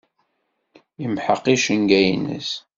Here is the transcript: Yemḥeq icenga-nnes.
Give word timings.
Yemḥeq 1.01 1.43
icenga-nnes. 1.53 2.49